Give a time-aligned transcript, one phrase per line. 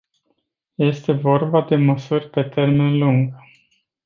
[0.77, 3.33] Este vorba de măsuri pe termen lung.